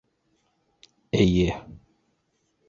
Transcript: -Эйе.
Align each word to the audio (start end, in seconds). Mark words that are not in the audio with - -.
-Эйе. 1.19 1.61